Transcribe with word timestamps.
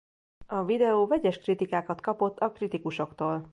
A 0.47 0.63
videó 0.63 1.07
vegyes 1.07 1.37
kritikákat 1.37 2.01
kapott 2.01 2.39
a 2.39 2.51
kritikusoktól. 2.51 3.49